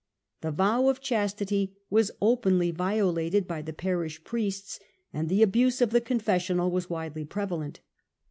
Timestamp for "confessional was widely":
6.01-7.23